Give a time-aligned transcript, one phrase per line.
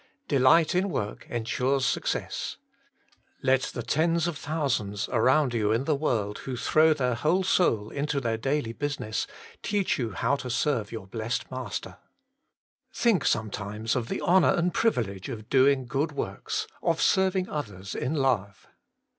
[0.27, 2.57] Delight in work ensures success.
[3.43, 7.91] Let the tens of thousands around you in the world who throw their whole soul
[7.91, 9.27] into their daily business,
[9.61, 11.99] teach you how to serve your blessed Master.
[12.91, 18.15] Think sometimes of the honour and privilege of doing good works, of serving others in
[18.15, 18.65] love.